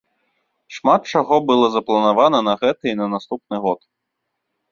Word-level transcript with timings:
Шмат 0.75 1.01
чаго 1.17 1.35
было 1.49 1.65
запланавана 1.75 2.39
на 2.47 2.53
гэты 2.63 2.85
і 2.93 2.97
на 3.01 3.07
наступны 3.13 3.55
год. 3.67 3.79